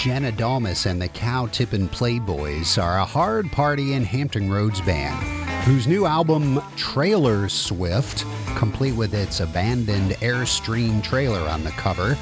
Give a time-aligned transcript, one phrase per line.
[0.00, 5.22] Gina Dalmas and the Cow Tippin' Playboys are a hard party in Hampton Roads band
[5.64, 8.24] whose new album Trailer Swift,
[8.56, 12.16] complete with its abandoned Airstream trailer on the cover,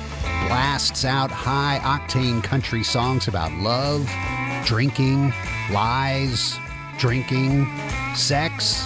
[0.48, 4.10] blasts out high octane country songs about love,
[4.64, 5.32] drinking,
[5.70, 6.58] lies,
[6.98, 7.64] drinking,
[8.16, 8.84] sex,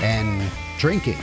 [0.00, 0.48] and
[0.78, 1.18] drinking.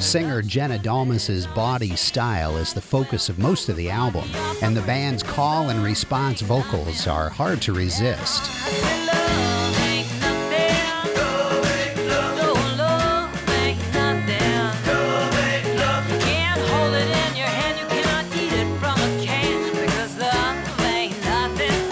[0.00, 4.30] Singer Gina Dalmas's body style is the focus of most of the album,
[4.62, 8.95] and the band's call and response vocals are hard to resist.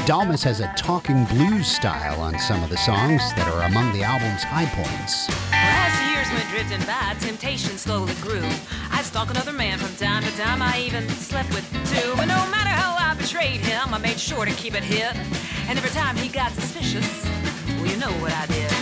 [0.07, 4.03] Dalmas has a talking blues style on some of the songs that are among the
[4.03, 5.33] album's high points.
[5.51, 8.45] As years went drifting by, temptation slowly grew.
[8.93, 10.61] I stalk another man from time to time.
[10.61, 12.13] I even slept with two.
[12.17, 15.17] But no matter how I betrayed him, I made sure to keep it hid.
[15.69, 17.25] And every time he got suspicious,
[17.81, 18.73] well, you know what I did.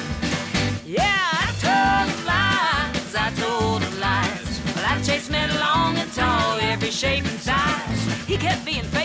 [0.85, 3.15] Yeah, I told lies.
[3.15, 4.61] I told lies.
[4.75, 8.27] Well, I chased men long and tall, every shape and size.
[8.27, 9.02] He kept being faithful,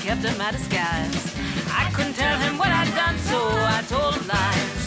[0.00, 1.36] kept him my disguise.
[1.68, 4.80] I couldn't tell him what I'd done, so I told lies.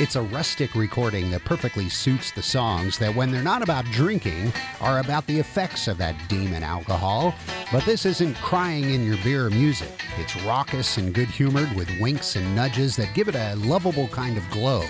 [0.00, 4.52] It's a rustic recording that perfectly suits the songs that, when they're not about drinking,
[4.80, 7.32] are about the effects of that demon alcohol.
[7.70, 10.04] But this isn't crying in your beer music.
[10.18, 14.36] It's raucous and good humored with winks and nudges that give it a lovable kind
[14.36, 14.84] of glow.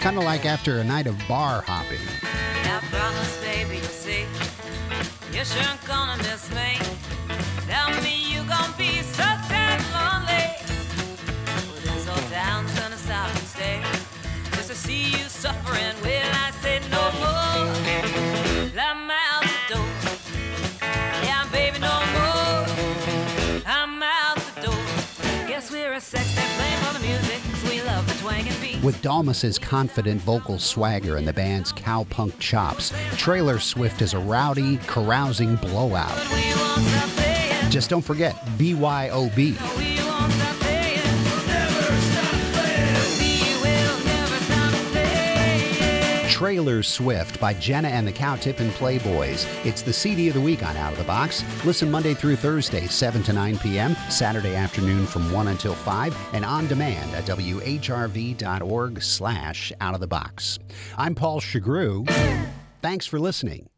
[0.00, 1.98] Kind of like after a night of bar hopping.
[2.22, 4.24] I promise, baby, you see,
[5.32, 6.65] you sure gonna miss me.
[25.66, 28.80] Guess we're a sex that playing for the music, we love the twang and beat.
[28.84, 34.76] With Dalmas's confident vocal swagger and the band's cowpunk chops, Trailer Swift is a rowdy,
[34.86, 36.14] carousing blowout.
[36.14, 37.70] But we won't stop playing.
[37.70, 39.95] Just don't forget BYOB.
[46.36, 49.46] Trailer Swift by Gina and the Cow Tippin' Playboys.
[49.64, 51.42] It's the CD of the week on Out of the Box.
[51.64, 56.44] Listen Monday through Thursday, 7 to 9 p.m., Saturday afternoon from 1 until 5, and
[56.44, 60.58] on demand at whrv.org slash out of the box.
[60.98, 62.06] I'm Paul Shugrue.
[62.82, 63.70] Thanks for listening.